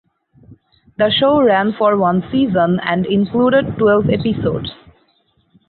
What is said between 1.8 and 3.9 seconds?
one season and included